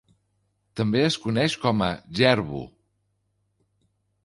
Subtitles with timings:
[0.79, 1.91] També es coneix com a
[2.21, 2.65] jerbu.